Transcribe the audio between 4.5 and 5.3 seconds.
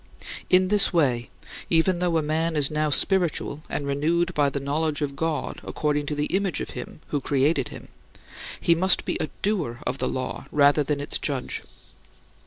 knowledge of